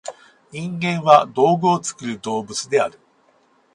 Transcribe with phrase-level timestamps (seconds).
[0.49, 2.97] 人間は「道具を作る動物」である。